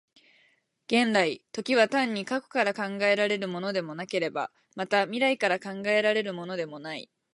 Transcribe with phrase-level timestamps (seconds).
[0.87, 7.11] 元来、時は単に過去から考えられるものでもなければ、また未来から考えられるものでもない。